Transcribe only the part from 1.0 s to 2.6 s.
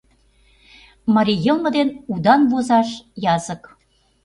Марий йылме дене Удан